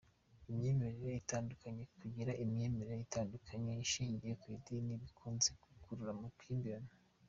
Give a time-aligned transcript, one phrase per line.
[0.51, 6.91] Imyemerere itandukanye: Kugira imyemerere itandukanye ishingiye ku idini, bikunze gukurura amakimbirane.